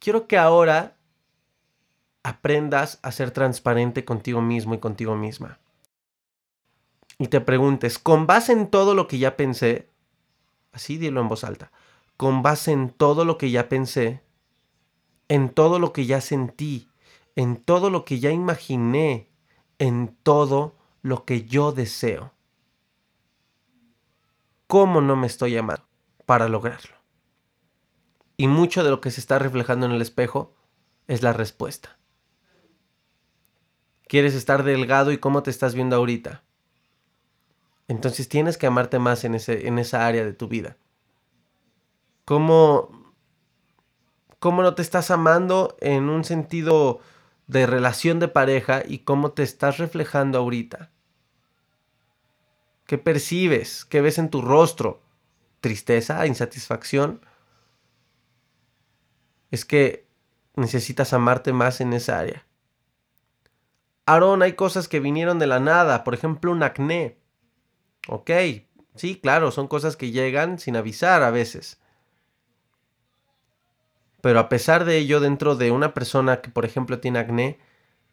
Quiero 0.00 0.26
que 0.26 0.36
ahora 0.36 0.96
aprendas 2.24 2.98
a 3.02 3.12
ser 3.12 3.30
transparente 3.30 4.04
contigo 4.04 4.40
mismo 4.40 4.74
y 4.74 4.78
contigo 4.78 5.14
misma 5.14 5.58
y 7.18 7.28
te 7.28 7.40
preguntes, 7.40 7.98
con 7.98 8.26
base 8.26 8.52
en 8.52 8.68
todo 8.68 8.94
lo 8.94 9.06
que 9.06 9.18
ya 9.18 9.36
pensé, 9.36 9.90
así 10.72 10.98
dilo 10.98 11.20
en 11.20 11.28
voz 11.28 11.44
alta, 11.44 11.70
con 12.16 12.42
base 12.42 12.72
en 12.72 12.90
todo 12.90 13.24
lo 13.24 13.38
que 13.38 13.50
ya 13.50 13.68
pensé, 13.68 14.22
en 15.28 15.48
todo 15.48 15.78
lo 15.78 15.92
que 15.92 16.06
ya 16.06 16.20
sentí, 16.20 16.88
en 17.36 17.56
todo 17.56 17.90
lo 17.90 18.04
que 18.04 18.20
ya 18.20 18.30
imaginé, 18.30 19.28
en 19.78 20.16
todo 20.22 20.76
lo 21.02 21.24
que 21.24 21.44
yo 21.44 21.72
deseo. 21.72 22.32
¿Cómo 24.66 25.00
no 25.00 25.16
me 25.16 25.26
estoy 25.26 25.56
amando 25.56 25.84
para 26.26 26.48
lograrlo? 26.48 26.96
Y 28.36 28.48
mucho 28.48 28.82
de 28.82 28.90
lo 28.90 29.00
que 29.00 29.10
se 29.10 29.20
está 29.20 29.38
reflejando 29.38 29.86
en 29.86 29.92
el 29.92 30.02
espejo 30.02 30.54
es 31.06 31.22
la 31.22 31.32
respuesta. 31.32 31.98
¿Quieres 34.06 34.34
estar 34.34 34.64
delgado 34.64 35.12
y 35.12 35.18
cómo 35.18 35.42
te 35.42 35.50
estás 35.50 35.74
viendo 35.74 35.96
ahorita? 35.96 36.43
Entonces 37.88 38.28
tienes 38.28 38.56
que 38.56 38.66
amarte 38.66 38.98
más 38.98 39.24
en, 39.24 39.34
ese, 39.34 39.66
en 39.68 39.78
esa 39.78 40.06
área 40.06 40.24
de 40.24 40.32
tu 40.32 40.48
vida. 40.48 40.76
¿Cómo, 42.24 43.14
¿Cómo 44.38 44.62
no 44.62 44.74
te 44.74 44.82
estás 44.82 45.10
amando 45.10 45.76
en 45.80 46.08
un 46.08 46.24
sentido 46.24 47.00
de 47.46 47.66
relación 47.66 48.20
de 48.20 48.28
pareja 48.28 48.82
y 48.86 49.00
cómo 49.00 49.32
te 49.32 49.42
estás 49.42 49.78
reflejando 49.78 50.38
ahorita? 50.38 50.90
¿Qué 52.86 52.98
percibes? 52.98 53.84
¿Qué 53.84 54.00
ves 54.00 54.18
en 54.18 54.30
tu 54.30 54.42
rostro? 54.42 55.02
¿Tristeza? 55.60 56.26
¿Insatisfacción? 56.26 57.20
Es 59.50 59.64
que 59.64 60.06
necesitas 60.56 61.12
amarte 61.12 61.52
más 61.52 61.80
en 61.80 61.92
esa 61.92 62.18
área. 62.18 62.46
Aarón, 64.06 64.42
hay 64.42 64.52
cosas 64.52 64.88
que 64.88 65.00
vinieron 65.00 65.38
de 65.38 65.46
la 65.46 65.60
nada, 65.60 66.04
por 66.04 66.14
ejemplo 66.14 66.52
un 66.52 66.62
acné. 66.62 67.18
Ok, 68.08 68.30
sí, 68.94 69.16
claro, 69.16 69.50
son 69.50 69.68
cosas 69.68 69.96
que 69.96 70.10
llegan 70.10 70.58
sin 70.58 70.76
avisar 70.76 71.22
a 71.22 71.30
veces. 71.30 71.80
Pero 74.20 74.38
a 74.40 74.48
pesar 74.48 74.84
de 74.84 74.98
ello, 74.98 75.20
dentro 75.20 75.56
de 75.56 75.70
una 75.70 75.92
persona 75.92 76.40
que, 76.40 76.50
por 76.50 76.64
ejemplo, 76.64 77.00
tiene 77.00 77.18
acné, 77.18 77.58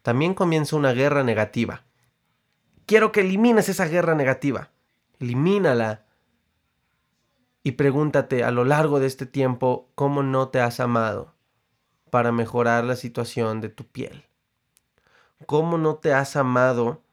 también 0.01 0.33
comienza 0.33 0.75
una 0.75 0.91
guerra 0.93 1.23
negativa. 1.23 1.83
Quiero 2.85 3.11
que 3.11 3.21
elimines 3.21 3.69
esa 3.69 3.85
guerra 3.85 4.15
negativa. 4.15 4.71
Elimínala. 5.19 6.05
Y 7.63 7.73
pregúntate 7.73 8.43
a 8.43 8.51
lo 8.51 8.65
largo 8.65 8.99
de 8.99 9.07
este 9.07 9.25
tiempo 9.25 9.89
cómo 9.95 10.23
no 10.23 10.49
te 10.49 10.59
has 10.59 10.79
amado 10.79 11.33
para 12.09 12.31
mejorar 12.31 12.83
la 12.83 12.95
situación 12.95 13.61
de 13.61 13.69
tu 13.69 13.87
piel. 13.87 14.25
¿Cómo 15.45 15.77
no 15.77 15.95
te 15.95 16.13
has 16.13 16.35
amado 16.35 17.03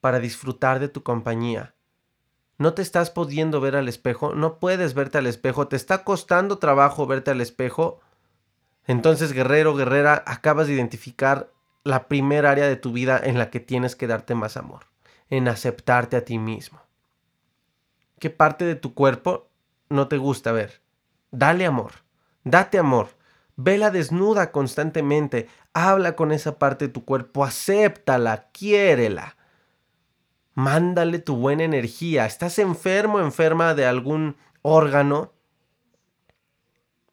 para 0.00 0.20
disfrutar 0.20 0.80
de 0.80 0.88
tu 0.88 1.02
compañía? 1.02 1.74
No 2.58 2.74
te 2.74 2.82
estás 2.82 3.10
pudiendo 3.10 3.60
ver 3.60 3.76
al 3.76 3.88
espejo, 3.88 4.34
no 4.34 4.58
puedes 4.58 4.94
verte 4.94 5.18
al 5.18 5.26
espejo, 5.28 5.68
te 5.68 5.76
está 5.76 6.02
costando 6.02 6.58
trabajo 6.58 7.06
verte 7.06 7.30
al 7.30 7.40
espejo. 7.40 8.00
Entonces, 8.86 9.32
guerrero, 9.32 9.76
guerrera, 9.76 10.24
acabas 10.26 10.66
de 10.66 10.74
identificar 10.74 11.52
la 11.84 12.08
primera 12.08 12.50
área 12.50 12.66
de 12.66 12.76
tu 12.76 12.92
vida 12.92 13.20
en 13.22 13.38
la 13.38 13.50
que 13.50 13.60
tienes 13.60 13.94
que 13.94 14.08
darte 14.08 14.34
más 14.34 14.56
amor, 14.56 14.86
en 15.30 15.46
aceptarte 15.46 16.16
a 16.16 16.24
ti 16.24 16.38
mismo. 16.38 16.80
¿Qué 18.18 18.30
parte 18.30 18.64
de 18.64 18.74
tu 18.74 18.92
cuerpo 18.92 19.48
no 19.88 20.08
te 20.08 20.16
gusta 20.16 20.50
ver? 20.50 20.82
Dale 21.30 21.64
amor, 21.64 21.92
date 22.42 22.78
amor. 22.78 23.10
Vela 23.60 23.90
desnuda 23.90 24.52
constantemente. 24.52 25.48
Habla 25.74 26.14
con 26.14 26.30
esa 26.30 26.60
parte 26.60 26.86
de 26.86 26.92
tu 26.92 27.04
cuerpo. 27.04 27.44
Acéptala. 27.44 28.50
Quiérela. 28.52 29.36
Mándale 30.58 31.20
tu 31.20 31.36
buena 31.36 31.62
energía. 31.62 32.26
¿Estás 32.26 32.58
enfermo, 32.58 33.20
enferma 33.20 33.76
de 33.76 33.86
algún 33.86 34.34
órgano? 34.62 35.32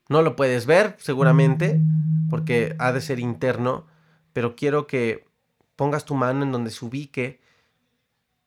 No 0.10 0.24
lo 0.24 0.36
puedes 0.36 0.66
ver, 0.66 0.96
seguramente, 0.98 1.80
porque 2.28 2.76
ha 2.80 2.92
de 2.92 3.02
ser 3.02 3.20
interno. 3.20 3.86
Pero 4.34 4.56
quiero 4.56 4.88
que 4.88 5.28
pongas 5.76 6.06
tu 6.06 6.16
mano 6.16 6.42
en 6.42 6.52
donde 6.52 6.72
se 6.72 6.86
ubique 6.86 7.40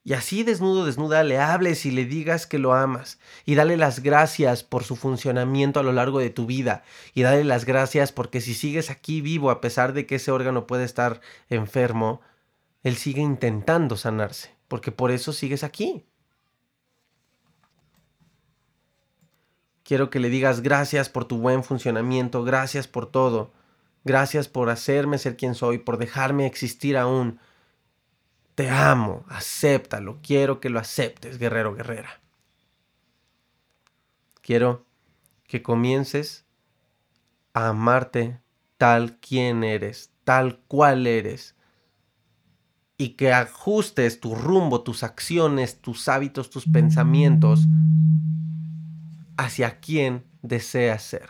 y 0.03 0.11
así 0.11 0.43
desnudo, 0.43 0.85
desnuda, 0.85 1.23
le 1.23 1.37
hables 1.37 1.85
y 1.85 1.91
le 1.91 2.03
digas 2.03 2.45
que 2.45 2.59
lo 2.59 2.73
amas. 2.73 3.19
Y 3.45 3.55
dale 3.55 3.77
las 3.77 4.03
gracias 4.03 4.65
por 4.65 4.83
su 4.83 4.97
funcionamiento 4.97 5.79
a 5.79 5.83
lo 5.83 5.93
largo 5.93 6.19
de 6.19 6.29
tu 6.29 6.45
vida. 6.45 6.83
Y 7.13 7.21
dale 7.21 7.45
las 7.45 7.63
gracias 7.63 8.11
porque 8.11 8.41
si 8.41 8.53
sigues 8.53 8.89
aquí 8.89 9.21
vivo, 9.21 9.49
a 9.49 9.61
pesar 9.61 9.93
de 9.93 10.05
que 10.05 10.15
ese 10.15 10.31
órgano 10.31 10.67
puede 10.67 10.83
estar 10.83 11.21
enfermo, 11.49 12.19
él 12.83 12.97
sigue 12.97 13.21
intentando 13.21 13.95
sanarse. 13.95 14.58
Porque 14.69 14.93
por 14.93 15.11
eso 15.11 15.33
sigues 15.33 15.65
aquí. 15.65 16.05
Quiero 19.83 20.09
que 20.09 20.19
le 20.19 20.29
digas 20.29 20.61
gracias 20.61 21.09
por 21.09 21.25
tu 21.25 21.39
buen 21.39 21.65
funcionamiento, 21.65 22.45
gracias 22.45 22.87
por 22.87 23.07
todo. 23.07 23.51
Gracias 24.05 24.47
por 24.47 24.69
hacerme 24.69 25.17
ser 25.17 25.35
quien 25.35 25.55
soy, 25.55 25.79
por 25.79 25.97
dejarme 25.97 26.45
existir 26.45 26.95
aún 26.95 27.39
te 28.59 28.69
amo, 28.69 29.23
acéptalo, 29.29 30.19
quiero 30.21 30.59
que 30.59 30.67
lo 30.67 30.79
aceptes, 30.79 31.37
guerrero, 31.37 31.73
guerrera. 31.73 32.19
Quiero 34.41 34.85
que 35.47 35.63
comiences 35.63 36.43
a 37.53 37.69
amarte 37.69 38.41
tal 38.77 39.17
quien 39.19 39.63
eres, 39.63 40.11
tal 40.25 40.59
cual 40.67 41.07
eres, 41.07 41.55
y 42.99 43.11
que 43.11 43.31
ajustes 43.31 44.19
tu 44.19 44.35
rumbo, 44.35 44.83
tus 44.83 45.03
acciones, 45.03 45.81
tus 45.81 46.09
hábitos, 46.09 46.49
tus 46.49 46.65
pensamientos 46.65 47.65
hacia 49.37 49.79
quien 49.79 50.25
deseas 50.41 51.01
ser. 51.01 51.29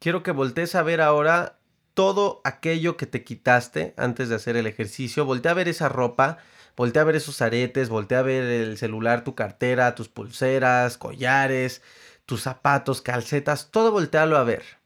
Quiero 0.00 0.24
que 0.24 0.32
voltees 0.32 0.74
a 0.74 0.82
ver 0.82 1.00
ahora 1.00 1.60
todo 1.94 2.40
aquello 2.42 2.96
que 2.96 3.06
te 3.06 3.22
quitaste 3.22 3.94
antes 3.96 4.28
de 4.28 4.34
hacer 4.34 4.56
el 4.56 4.66
ejercicio. 4.66 5.24
Voltea 5.24 5.52
a 5.52 5.54
ver 5.54 5.68
esa 5.68 5.88
ropa, 5.88 6.38
voltea 6.76 7.02
a 7.02 7.04
ver 7.04 7.14
esos 7.14 7.40
aretes, 7.40 7.88
voltea 7.88 8.18
a 8.18 8.22
ver 8.22 8.42
el 8.42 8.78
celular, 8.78 9.22
tu 9.22 9.36
cartera, 9.36 9.94
tus 9.94 10.08
pulseras, 10.08 10.98
collares, 10.98 11.82
tus 12.26 12.42
zapatos, 12.42 13.00
calcetas, 13.00 13.70
todo 13.70 13.92
voltealo 13.92 14.36
a 14.36 14.42
ver. 14.42 14.77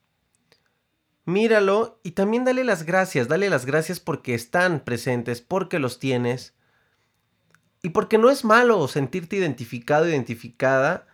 Míralo 1.33 1.99
y 2.03 2.13
también 2.13 2.45
dale 2.45 2.63
las 2.63 2.85
gracias, 2.85 3.27
dale 3.27 3.49
las 3.49 3.65
gracias 3.65 4.01
porque 4.01 4.35
están 4.35 4.81
presentes, 4.81 5.41
porque 5.41 5.79
los 5.79 5.99
tienes. 5.99 6.55
Y 7.83 7.89
porque 7.91 8.19
no 8.19 8.31
es 8.31 8.45
malo 8.45 8.87
sentirte 8.87 9.37
identificado, 9.37 10.09
identificada 10.09 11.07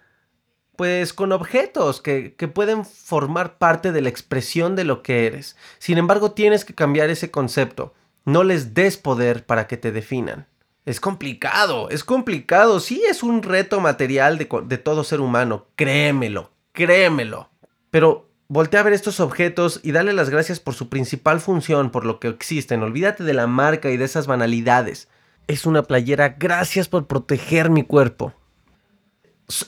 pues 0.79 1.13
con 1.13 1.33
objetos 1.33 2.01
que, 2.01 2.37
pueden 2.55 2.85
formar 2.85 3.59
parte 3.59 3.91
de 3.91 4.01
la 4.01 4.11
expresión 4.11 4.77
de 4.77 4.85
lo 4.85 5.03
que 5.03 5.27
eres. 5.27 5.57
Sin 5.81 5.99
embargo, 5.99 6.31
tienes 6.31 6.65
que 6.65 6.73
cambiar 6.73 7.11
ese 7.11 7.33
concepto. 7.33 7.95
No 8.25 8.45
les 8.45 8.75
des 8.75 8.97
poder 8.97 9.45
para 9.45 9.67
que 9.67 9.77
te 9.77 9.91
definan. 9.91 10.47
Es 10.85 11.01
complicado, 11.01 11.91
es 11.91 12.05
complicado. 12.05 12.79
Sí, 12.79 13.03
es 13.11 13.25
un 13.25 13.43
reto 13.43 13.81
material 13.81 14.39
de, 14.39 14.49
de 14.67 14.79
todo 14.79 15.03
ser 15.03 15.21
humano. 15.21 15.67
Créemelo, 15.75 16.53
créemelo. 16.71 17.51
Pero 17.91 18.28
voltea 18.49 18.81
a 18.81 18.83
ver 18.83 18.93
estos 18.93 19.21
objetos 19.21 19.81
y 19.83 19.93
dale 19.93 20.13
las 20.13 20.31
gracias 20.31 20.61
por 20.61 20.75
su 20.75 20.89
principal 20.89 21.41
función, 21.41 21.91
por 21.91 22.05
lo 22.05 22.19
que 22.19 22.29
existen. 22.29 22.83
Olvídate 22.83 23.25
de 23.25 23.35
la 23.35 23.47
marca 23.47 23.91
y 23.91 23.97
de 23.97 24.05
esas 24.05 24.27
banalidades. 24.27 25.09
Es 25.47 25.67
una 25.67 25.83
playera, 25.83 26.37
gracias 26.39 26.89
por 26.89 27.07
proteger 27.07 27.71
mi 27.71 27.85
cuerpo 27.85 28.35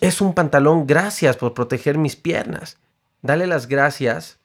es 0.01 0.21
un 0.21 0.35
pantalón, 0.35 0.87
gracias 0.87 1.37
por 1.37 1.55
proteger 1.55 1.99
mis 1.99 2.17
piernas. 2.17 2.79
Dale 3.23 3.47
las 3.47 3.67
gracias. 3.67 4.39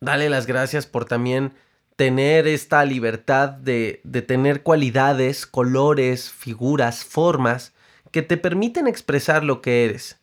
Dale 0.00 0.28
las 0.30 0.46
gracias 0.46 0.86
por 0.86 1.04
también 1.04 1.54
tener 1.96 2.46
esta 2.46 2.84
libertad 2.84 3.50
de, 3.50 4.00
de 4.04 4.22
tener 4.22 4.62
cualidades, 4.62 5.46
colores, 5.46 6.30
figuras, 6.30 7.04
formas 7.04 7.72
que 8.10 8.22
te 8.22 8.36
permiten 8.36 8.86
expresar 8.86 9.44
lo 9.44 9.60
que 9.60 9.84
eres. 9.84 10.18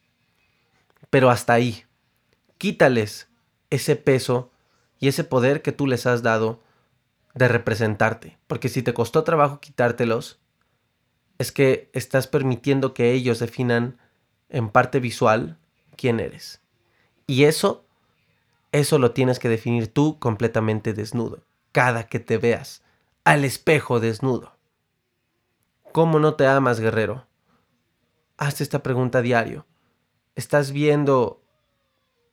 Pero 1.10 1.30
hasta 1.30 1.54
ahí. 1.54 1.85
Quítales 2.58 3.28
ese 3.70 3.96
peso 3.96 4.52
y 5.00 5.08
ese 5.08 5.24
poder 5.24 5.62
que 5.62 5.72
tú 5.72 5.88
les 5.88 6.06
has 6.06 6.24
dado 6.24 6.62
de 7.34 7.48
representarte. 7.48 8.38
Porque 8.48 8.70
si 8.70 8.82
te 8.82 8.94
costó 8.94 9.24
trabajo 9.24 9.60
quitártelos, 9.60 10.40
es 11.38 11.52
que 11.52 11.90
estás 11.94 12.28
permitiendo 12.28 12.94
que 12.94 13.12
ellos 13.12 13.40
definan 13.40 13.98
en 14.50 14.70
parte 14.70 15.00
visual 15.00 15.58
quién 15.98 16.20
eres. 16.20 16.62
Y 17.28 17.44
eso, 17.44 17.86
eso 18.72 19.00
lo 19.00 19.12
tienes 19.12 19.40
que 19.40 19.50
definir 19.50 19.94
tú 19.94 20.20
completamente 20.20 20.94
desnudo, 20.94 21.44
cada 21.72 22.08
que 22.08 22.20
te 22.20 22.38
veas, 22.38 22.84
al 23.24 23.44
espejo 23.44 24.00
desnudo. 24.00 24.56
¿Cómo 25.92 26.20
no 26.20 26.36
te 26.36 26.48
amas, 26.48 26.80
guerrero? 26.80 27.26
Hazte 28.38 28.64
esta 28.64 28.84
pregunta 28.84 29.22
diario. 29.22 29.66
¿Estás 30.36 30.72
viendo 30.72 31.42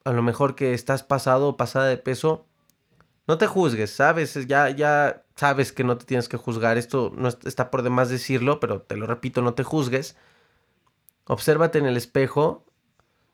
a 0.05 0.13
lo 0.13 0.23
mejor 0.23 0.55
que 0.55 0.75
estás 0.75 1.03
pasado 1.03 1.49
o 1.49 1.57
pasada 1.57 1.87
de 1.87 1.97
peso? 1.97 2.47
No 3.27 3.39
te 3.39 3.47
juzgues, 3.47 3.91
sabes, 3.91 4.35
ya, 4.47 4.69
ya 4.71 5.25
sabes 5.37 5.73
que 5.73 5.85
no 5.85 5.97
te 5.97 6.05
tienes 6.05 6.29
que 6.29 6.37
juzgar. 6.37 6.79
Esto 6.79 7.13
no 7.15 7.29
está 7.29 7.71
por 7.71 7.83
demás 7.83 8.09
decirlo, 8.09 8.61
pero 8.61 8.83
te 8.83 8.97
lo 8.97 9.07
repito, 9.07 9.43
no 9.43 9.55
te 9.55 9.63
juzgues. 9.63 10.17
Obsérvate 11.27 11.79
en 11.79 11.87
el 11.87 11.97
espejo, 11.97 12.67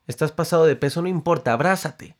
Estás 0.08 0.32
pasado 0.32 0.64
de 0.64 0.74
peso, 0.74 1.02
no 1.02 1.08
importa, 1.08 1.52
abrázate. 1.52 2.16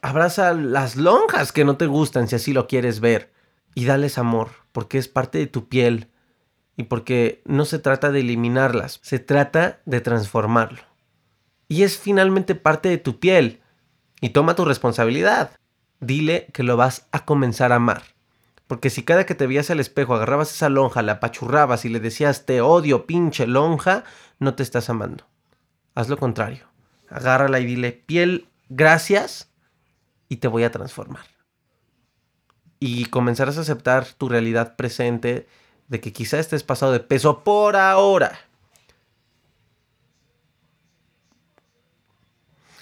Abraza 0.00 0.54
las 0.54 0.96
lonjas 0.96 1.52
que 1.52 1.66
no 1.66 1.76
te 1.76 1.86
gustan 1.86 2.28
si 2.28 2.34
así 2.34 2.54
lo 2.54 2.66
quieres 2.66 3.00
ver. 3.00 3.30
Y 3.74 3.84
dales 3.84 4.16
amor, 4.16 4.48
porque 4.72 4.96
es 4.96 5.06
parte 5.06 5.38
de 5.38 5.46
tu 5.46 5.68
piel. 5.68 6.10
Y 6.78 6.84
porque 6.84 7.42
no 7.44 7.66
se 7.66 7.78
trata 7.78 8.10
de 8.10 8.20
eliminarlas, 8.20 9.00
se 9.02 9.18
trata 9.18 9.80
de 9.84 10.00
transformarlo. 10.00 10.80
Y 11.68 11.82
es 11.82 11.98
finalmente 11.98 12.54
parte 12.54 12.88
de 12.88 12.98
tu 12.98 13.20
piel. 13.20 13.60
Y 14.20 14.30
toma 14.30 14.54
tu 14.54 14.64
responsabilidad. 14.64 15.50
Dile 16.00 16.48
que 16.52 16.62
lo 16.62 16.76
vas 16.76 17.06
a 17.12 17.24
comenzar 17.24 17.72
a 17.72 17.76
amar. 17.76 18.02
Porque 18.66 18.90
si 18.90 19.02
cada 19.02 19.26
que 19.26 19.34
te 19.34 19.46
veías 19.46 19.70
al 19.70 19.80
espejo 19.80 20.14
agarrabas 20.14 20.52
esa 20.52 20.68
lonja, 20.68 21.02
la 21.02 21.12
apachurrabas 21.12 21.84
y 21.84 21.88
le 21.88 22.00
decías 22.00 22.46
te 22.46 22.60
odio, 22.60 23.06
pinche 23.06 23.46
lonja, 23.46 24.04
no 24.38 24.54
te 24.54 24.62
estás 24.62 24.90
amando. 24.90 25.24
Haz 25.94 26.08
lo 26.08 26.16
contrario. 26.16 26.66
Agárrala 27.08 27.60
y 27.60 27.66
dile 27.66 27.92
piel, 27.92 28.48
gracias 28.68 29.52
y 30.28 30.36
te 30.36 30.48
voy 30.48 30.64
a 30.64 30.72
transformar. 30.72 31.24
Y 32.80 33.06
comenzarás 33.06 33.56
a 33.58 33.62
aceptar 33.62 34.04
tu 34.04 34.28
realidad 34.28 34.76
presente 34.76 35.46
de 35.88 36.00
que 36.00 36.12
quizá 36.12 36.38
estés 36.38 36.64
pasado 36.64 36.92
de 36.92 37.00
peso 37.00 37.44
por 37.44 37.76
ahora. 37.76 38.38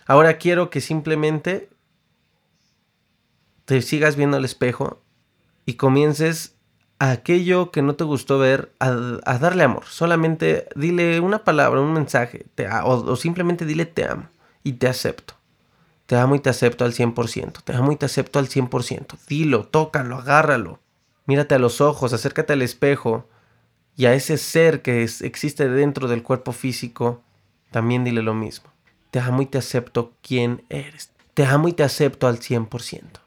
Ahora 0.06 0.38
quiero 0.38 0.70
que 0.70 0.80
simplemente 0.80 1.70
te 3.64 3.80
sigas 3.82 4.16
viendo 4.16 4.36
al 4.36 4.44
espejo 4.44 5.00
y 5.66 5.74
comiences 5.74 6.54
a 6.98 7.10
aquello 7.10 7.70
que 7.70 7.82
no 7.82 7.94
te 7.96 8.04
gustó 8.04 8.38
ver 8.38 8.72
a, 8.78 8.90
darle 9.38 9.64
amor. 9.64 9.84
Solamente 9.86 10.68
dile 10.76 11.20
una 11.20 11.44
palabra, 11.44 11.80
un 11.80 11.92
mensaje, 11.92 12.46
o 12.84 13.16
simplemente 13.16 13.64
dile 13.64 13.86
te 13.86 14.04
amo 14.04 14.28
y 14.62 14.74
te 14.74 14.88
acepto. 14.88 15.34
Te 16.06 16.16
amo 16.16 16.34
y 16.34 16.40
te 16.40 16.50
acepto 16.50 16.84
al 16.84 16.92
100%. 16.92 17.62
Te 17.62 17.74
amo 17.74 17.92
y 17.92 17.96
te 17.96 18.06
acepto 18.06 18.38
al 18.38 18.48
100%. 18.48 19.18
Dilo, 19.26 19.64
tócalo, 19.64 20.18
agárralo. 20.18 20.80
Mírate 21.26 21.54
a 21.54 21.58
los 21.58 21.80
ojos, 21.80 22.12
acércate 22.12 22.52
al 22.52 22.60
espejo 22.60 23.26
y 23.96 24.06
a 24.06 24.14
ese 24.14 24.36
ser 24.36 24.82
que 24.82 25.02
existe 25.02 25.68
dentro 25.68 26.08
del 26.08 26.22
cuerpo 26.22 26.52
físico, 26.52 27.22
también 27.70 28.04
dile 28.04 28.22
lo 28.22 28.34
mismo. 28.34 28.73
Te 29.14 29.20
amo 29.20 29.42
y 29.42 29.46
te 29.46 29.58
acepto 29.58 30.12
quien 30.22 30.64
eres. 30.70 31.12
Te 31.34 31.46
amo 31.46 31.68
y 31.68 31.72
te 31.72 31.84
acepto 31.84 32.26
al 32.26 32.40
100%. 32.40 33.20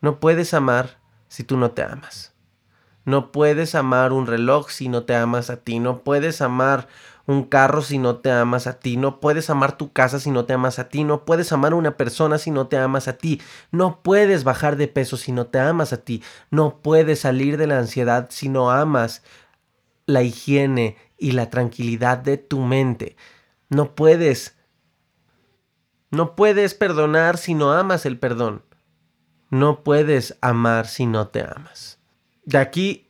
No 0.00 0.20
puedes 0.20 0.54
amar 0.54 1.00
si 1.28 1.44
tú 1.44 1.58
no 1.58 1.72
te 1.72 1.82
amas. 1.82 2.32
No 3.04 3.30
puedes 3.30 3.74
amar 3.74 4.14
un 4.14 4.26
reloj 4.26 4.70
si 4.70 4.88
no 4.88 5.02
te 5.02 5.14
amas 5.14 5.50
a 5.50 5.58
ti. 5.58 5.80
No 5.80 5.98
puedes 5.98 6.40
amar 6.40 6.88
un 7.26 7.44
carro 7.44 7.82
si 7.82 7.98
no 7.98 8.16
te 8.16 8.30
amas 8.30 8.66
a 8.66 8.80
ti, 8.80 8.96
no 8.96 9.20
puedes 9.20 9.50
amar 9.50 9.76
tu 9.76 9.92
casa 9.92 10.18
si 10.18 10.30
no 10.30 10.46
te 10.46 10.54
amas 10.54 10.78
a 10.78 10.88
ti, 10.88 11.04
no 11.04 11.26
puedes 11.26 11.52
amar 11.52 11.74
una 11.74 11.98
persona 11.98 12.38
si 12.38 12.50
no 12.50 12.68
te 12.68 12.78
amas 12.78 13.06
a 13.06 13.18
ti, 13.18 13.42
no 13.70 14.00
puedes 14.02 14.44
bajar 14.44 14.76
de 14.76 14.88
peso 14.88 15.18
si 15.18 15.32
no 15.32 15.46
te 15.48 15.58
amas 15.58 15.92
a 15.92 15.98
ti, 15.98 16.22
no 16.50 16.80
puedes 16.80 17.20
salir 17.20 17.58
de 17.58 17.66
la 17.66 17.78
ansiedad 17.80 18.28
si 18.30 18.48
no 18.48 18.70
amas 18.70 19.22
la 20.06 20.22
higiene 20.22 20.96
y 21.18 21.32
la 21.32 21.50
tranquilidad 21.50 22.16
de 22.16 22.38
tu 22.38 22.60
mente. 22.60 23.18
No 23.68 23.94
puedes 23.94 24.57
no 26.10 26.36
puedes 26.36 26.74
perdonar 26.74 27.36
si 27.36 27.54
no 27.54 27.72
amas 27.72 28.06
el 28.06 28.18
perdón. 28.18 28.62
No 29.50 29.82
puedes 29.82 30.36
amar 30.40 30.86
si 30.86 31.06
no 31.06 31.28
te 31.28 31.42
amas. 31.42 31.98
De 32.44 32.58
aquí 32.58 33.08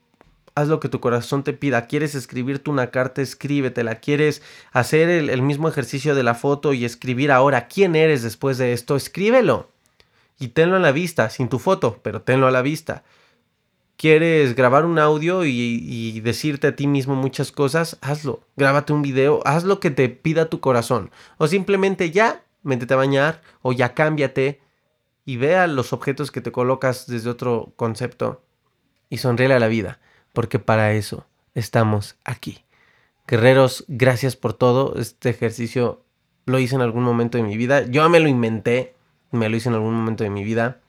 haz 0.55 0.69
lo 0.69 0.81
que 0.81 0.89
tu 0.89 1.01
corazón 1.01 1.45
te 1.45 1.53
pida. 1.53 1.87
¿Quieres 1.87 2.15
escribirte 2.15 2.71
una 2.71 2.91
carta? 2.91 3.23
Escríbetela. 3.23 3.97
¿Quieres 3.97 4.43
hacer 4.73 5.09
el, 5.09 5.43
mismo 5.43 5.69
ejercicio 5.69 6.15
de 6.15 6.25
la 6.25 6.35
foto 6.35 6.73
y 6.73 6.85
escribir 6.85 7.31
ahora 7.31 7.69
quién 7.69 7.95
eres 7.95 8.23
después 8.23 8.59
de 8.59 8.73
esto? 8.73 8.97
Escríbelo. 8.97 9.71
Y 10.41 10.49
tenlo 10.49 10.77
a 10.77 10.81
la 10.81 10.93
vista, 10.93 11.31
sin 11.31 11.49
tu 11.49 11.59
foto, 11.59 12.01
pero 12.03 12.23
tenlo 12.23 12.47
a 12.47 12.53
la 12.53 12.63
vista. 12.63 13.05
¿Quieres 13.97 14.55
grabar 14.55 14.85
un 14.85 15.01
audio 15.01 15.45
y, 15.45 15.51
y 15.51 16.21
decirte 16.21 16.69
a 16.69 16.77
ti 16.77 16.87
mismo 16.87 17.17
muchas 17.17 17.51
cosas? 17.51 17.99
Hazlo. 18.01 18.41
Grábate 18.57 18.93
un 18.93 19.03
video, 19.03 19.41
haz 19.45 19.65
lo 19.65 19.81
que 19.81 19.91
te 19.91 20.09
pida 20.09 20.49
tu 20.49 20.61
corazón. 20.61 21.11
O 21.39 21.49
simplemente 21.49 22.13
ya, 22.13 22.43
métete 22.69 22.95
a 22.95 22.99
bañar 22.99 23.43
o 23.63 23.73
ya 23.73 23.95
cámbiate 23.95 24.61
y 25.25 25.37
vea 25.39 25.67
los 25.67 25.93
objetos 25.93 26.31
que 26.31 26.41
te 26.41 26.53
colocas 26.53 27.07
desde 27.07 27.31
otro 27.31 27.73
concepto 27.77 28.45
y 29.11 29.19
sonríele 29.19 29.55
a 29.55 29.59
la 29.59 29.69
vida 29.69 29.99
porque 30.33 30.59
para 30.59 30.93
eso 30.93 31.27
estamos 31.55 32.17
aquí. 32.25 32.65
Guerreros, 33.27 33.85
gracias 33.89 34.37
por 34.37 34.55
todo. 34.55 34.95
Este 34.97 35.31
ejercicio 35.31 36.05
lo 36.47 36.59
hice 36.59 36.77
en 36.77 36.81
algún 36.81 37.03
momento 37.03 37.39
de 37.39 37.45
mi 37.45 37.57
vida. 37.57 37.83
Yo 37.87 38.09
me 38.09 38.21
lo 38.21 38.29
inventé, 38.29 38.95
me 39.33 39.49
lo 39.49 39.57
hice 39.57 39.69
en 39.69 39.75
algún 39.75 39.95
momento 39.95 40.25
de 40.25 40.31
mi 40.31 40.45
vida. 40.45 40.81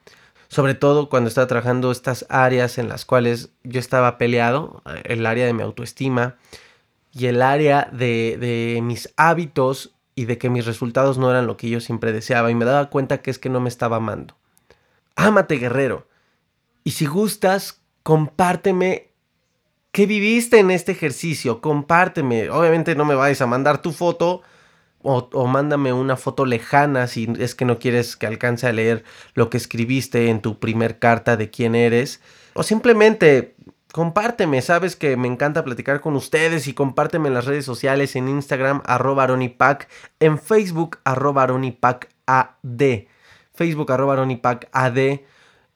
Sobre 0.47 0.73
todo 0.73 1.09
cuando 1.09 1.27
estaba 1.27 1.47
trabajando 1.47 1.91
estas 1.91 2.25
áreas 2.29 2.77
en 2.77 2.89
las 2.89 3.05
cuales 3.05 3.51
yo 3.63 3.79
estaba 3.79 4.17
peleado, 4.17 4.83
el 5.03 5.25
área 5.25 5.45
de 5.45 5.53
mi 5.53 5.63
autoestima 5.63 6.37
y 7.11 7.25
el 7.25 7.41
área 7.41 7.89
de, 7.91 8.37
de 8.39 8.81
mis 8.81 9.13
hábitos 9.17 9.95
y 10.19 10.25
de 10.25 10.37
que 10.37 10.49
mis 10.49 10.65
resultados 10.65 11.17
no 11.17 11.29
eran 11.29 11.47
lo 11.47 11.55
que 11.55 11.69
yo 11.69 11.79
siempre 11.79 12.11
deseaba 12.11 12.51
y 12.51 12.55
me 12.55 12.65
daba 12.65 12.89
cuenta 12.89 13.21
que 13.21 13.31
es 13.31 13.39
que 13.39 13.49
no 13.49 13.59
me 13.59 13.69
estaba 13.69 13.97
amando. 13.97 14.35
Ámate, 15.15 15.55
guerrero. 15.55 16.07
Y 16.83 16.91
si 16.91 17.05
gustas, 17.05 17.81
compárteme 18.03 19.09
¿Qué 19.91 20.05
viviste 20.05 20.59
en 20.59 20.69
este 20.69 20.91
ejercicio? 20.91 21.61
Compárteme. 21.61 22.49
Obviamente 22.51 22.95
no 22.95 23.05
me 23.05 23.15
vayas 23.15 23.41
a 23.41 23.47
mandar 23.47 23.81
tu 23.81 23.91
foto 23.91 24.43
o, 25.01 25.47
mándame 25.47 25.93
una 25.93 26.17
foto 26.17 26.45
lejana 26.45 27.07
si 27.07 27.31
es 27.39 27.55
que 27.55 27.65
no 27.65 27.79
quieres 27.79 28.15
que 28.15 28.27
alcance 28.27 28.67
a 28.67 28.73
leer 28.73 29.03
lo 29.33 29.49
que 29.49 29.57
escribiste 29.57 30.29
en 30.29 30.41
tu 30.41 30.59
primer 30.59 30.99
carta 30.99 31.37
de 31.37 31.49
quién 31.49 31.73
eres. 31.73 32.21
O 32.53 32.63
simplemente 32.63 33.55
compárteme. 33.91 34.61
Sabes 34.61 34.95
que 34.95 35.17
me 35.17 35.27
encanta 35.27 35.63
platicar 35.63 36.01
con 36.01 36.15
ustedes 36.15 36.67
y 36.67 36.73
compárteme 36.73 37.27
en 37.27 37.33
las 37.33 37.45
redes 37.45 37.65
sociales, 37.65 38.15
en 38.15 38.29
Instagram, 38.29 38.81
arroba 38.85 39.23
aronipac, 39.23 39.87
en 40.19 40.39
Facebook, 40.39 40.99
arroba 41.03 41.43
ad. 42.25 42.49
Facebook, 43.53 43.91
arroba 43.91 44.27
ad. 44.71 44.97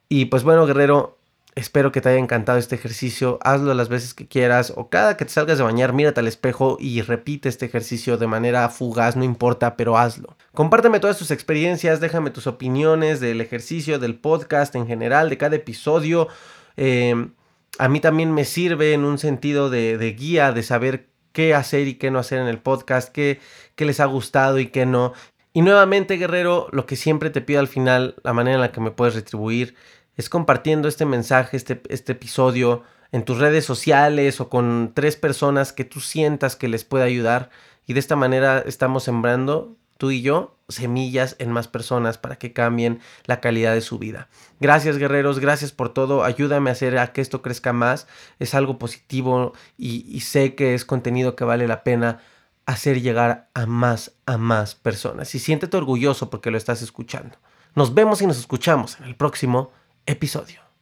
Y 0.09 0.25
pues 0.25 0.43
bueno, 0.43 0.65
guerrero, 0.65 1.17
Espero 1.55 1.91
que 1.91 2.01
te 2.01 2.09
haya 2.09 2.17
encantado 2.17 2.57
este 2.57 2.73
ejercicio. 2.73 3.37
Hazlo 3.43 3.75
las 3.75 3.87
veces 3.87 4.15
que 4.15 4.27
quieras 4.27 4.73
o 4.75 4.89
cada 4.89 5.17
que 5.17 5.25
te 5.25 5.31
salgas 5.31 5.59
de 5.59 5.63
bañar, 5.63 5.93
mírate 5.93 6.19
al 6.19 6.27
espejo 6.27 6.77
y 6.79 7.01
repite 7.03 7.47
este 7.47 7.67
ejercicio 7.67 8.17
de 8.17 8.25
manera 8.25 8.67
fugaz, 8.69 9.15
no 9.15 9.23
importa, 9.23 9.77
pero 9.77 9.95
hazlo. 9.95 10.35
Compárteme 10.55 10.99
todas 10.99 11.19
tus 11.19 11.29
experiencias, 11.29 11.99
déjame 11.99 12.31
tus 12.31 12.47
opiniones 12.47 13.19
del 13.19 13.39
ejercicio, 13.39 13.99
del 13.99 14.15
podcast 14.15 14.73
en 14.75 14.87
general, 14.87 15.29
de 15.29 15.37
cada 15.37 15.55
episodio. 15.55 16.27
Em, 16.75 17.33
a 17.79 17.89
mí 17.89 17.99
también 17.99 18.33
me 18.33 18.45
sirve 18.45 18.93
en 18.93 19.03
un 19.03 19.17
sentido 19.17 19.69
de, 19.69 20.15
guía, 20.17 20.51
de 20.51 20.63
saber 20.63 21.09
qué 21.31 21.53
hacer 21.53 21.87
y 21.87 21.95
qué 21.95 22.11
no 22.11 22.19
hacer 22.19 22.39
en 22.39 22.47
el 22.47 22.59
podcast, 22.59 23.09
qué, 23.11 23.39
qué 23.75 23.85
les 23.85 23.99
ha 23.99 24.05
gustado 24.05 24.59
y 24.59 24.67
qué 24.67 24.85
no. 24.85 25.13
Y 25.53 25.61
nuevamente, 25.61 26.17
guerrero, 26.17 26.67
lo 26.71 26.85
que 26.85 26.95
siempre 26.95 27.29
te 27.29 27.41
pido 27.41 27.59
al 27.59 27.67
final, 27.67 28.15
la 28.23 28.33
manera 28.33 28.55
en 28.55 28.61
la 28.61 28.71
que 28.71 28.81
me 28.81 28.91
puedes 28.91 29.15
retribuir 29.15 29.75
es 30.15 30.29
compartiendo 30.29 30.87
este 30.87 31.05
mensaje, 31.05 31.57
este, 31.57 31.81
este 31.89 32.11
episodio 32.13 32.83
en 33.11 33.23
tus 33.23 33.37
redes 33.37 33.65
sociales 33.65 34.41
o 34.41 34.49
con 34.49 34.91
tres 34.93 35.15
personas 35.15 35.71
que 35.73 35.85
tú 35.85 35.99
sientas 35.99 36.55
que 36.55 36.67
les 36.67 36.83
puede 36.83 37.05
ayudar. 37.05 37.49
Y 37.85 37.93
de 37.93 37.99
esta 37.99 38.15
manera 38.15 38.63
estamos 38.65 39.03
sembrando, 39.03 39.75
tú 39.97 40.11
y 40.11 40.21
yo, 40.21 40.57
semillas 40.73 41.35
en 41.39 41.51
más 41.51 41.67
personas 41.67 42.17
para 42.17 42.37
que 42.37 42.53
cambien 42.53 42.99
la 43.25 43.39
calidad 43.39 43.73
de 43.73 43.81
su 43.81 43.99
vida. 43.99 44.29
Gracias 44.59 44.97
guerreros, 44.97 45.39
gracias 45.39 45.71
por 45.71 45.89
todo. 45.89 46.23
Ayúdame 46.23 46.69
a 46.69 46.73
hacer 46.73 46.97
a 46.97 47.13
que 47.13 47.21
esto 47.21 47.41
crezca 47.41 47.73
más. 47.73 48.07
Es 48.39 48.53
algo 48.53 48.77
positivo 48.77 49.53
y, 49.77 50.19
sé 50.21 50.55
que 50.55 50.73
es 50.73 50.85
contenido 50.85 51.35
que 51.35 51.43
vale 51.43 51.67
la 51.67 51.83
pena 51.83 52.19
hacer 52.65 53.01
llegar 53.01 53.49
a 53.53 53.65
más, 53.65 54.13
a 54.25 54.37
más 54.37 54.75
personas. 54.75 55.33
Y 55.35 55.39
siéntete 55.39 55.77
orgulloso 55.77 56.29
porque 56.29 56.51
lo 56.51 56.57
estás 56.57 56.81
escuchando. 56.81 57.37
Nos 57.75 57.93
vemos 57.93 58.21
y 58.21 58.27
nos 58.27 58.37
escuchamos 58.37 58.99
en 58.99 59.05
el 59.05 59.15
próximo 59.15 59.71
episodio. 60.05 60.72